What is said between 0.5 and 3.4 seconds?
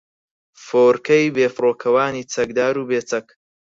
فۆرکەی بێفڕۆکەوانی چەکدار و بێچەک